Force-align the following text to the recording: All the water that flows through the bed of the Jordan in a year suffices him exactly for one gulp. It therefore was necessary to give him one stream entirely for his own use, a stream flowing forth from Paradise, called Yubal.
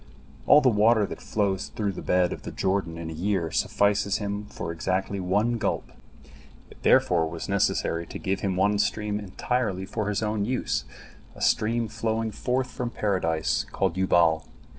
All 0.47 0.61
the 0.61 0.65
water 0.69 1.05
that 1.05 1.21
flows 1.21 1.67
through 1.67 1.91
the 1.91 2.01
bed 2.01 2.33
of 2.33 2.41
the 2.41 2.51
Jordan 2.51 2.97
in 2.97 3.11
a 3.11 3.13
year 3.13 3.51
suffices 3.51 4.17
him 4.17 4.47
exactly 4.59 5.19
for 5.19 5.23
one 5.23 5.59
gulp. 5.59 5.91
It 6.71 6.81
therefore 6.81 7.27
was 7.29 7.47
necessary 7.47 8.07
to 8.07 8.17
give 8.17 8.39
him 8.39 8.55
one 8.55 8.79
stream 8.79 9.19
entirely 9.19 9.85
for 9.85 10.09
his 10.09 10.23
own 10.23 10.43
use, 10.43 10.85
a 11.35 11.41
stream 11.43 11.87
flowing 11.87 12.31
forth 12.31 12.71
from 12.71 12.89
Paradise, 12.89 13.67
called 13.71 13.95
Yubal. 13.95 14.47